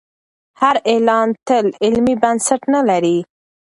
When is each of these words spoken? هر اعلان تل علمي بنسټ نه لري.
هر 0.61 0.75
اعلان 0.91 1.27
تل 1.47 1.65
علمي 1.83 2.15
بنسټ 2.21 2.61
نه 2.73 2.81
لري. 2.89 3.17